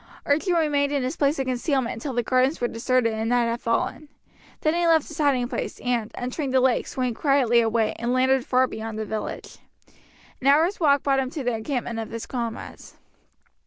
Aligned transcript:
Archie 0.25 0.51
remained 0.51 0.91
in 0.91 1.03
his 1.03 1.15
place 1.15 1.37
of 1.37 1.45
concealment 1.45 1.93
until 1.93 2.11
the 2.15 2.23
gardens 2.23 2.59
were 2.59 2.67
deserted 2.67 3.13
and 3.13 3.29
night 3.29 3.45
had 3.45 3.61
fallen. 3.61 4.09
Then 4.61 4.73
he 4.73 4.87
left 4.87 5.07
his 5.07 5.19
hiding 5.19 5.47
place, 5.47 5.79
and, 5.79 6.11
entering 6.15 6.49
the 6.49 6.59
lake, 6.59 6.87
swam 6.87 7.13
quietly 7.13 7.61
away, 7.61 7.93
and 7.99 8.11
landed 8.11 8.43
far 8.43 8.65
beyond 8.65 8.97
the 8.97 9.05
village. 9.05 9.59
An 10.41 10.47
hour's 10.47 10.79
walk 10.79 11.03
brought 11.03 11.19
him 11.19 11.29
to 11.29 11.43
the 11.43 11.53
encampment 11.53 11.99
of 11.99 12.09
his 12.09 12.25
comrades. 12.25 12.97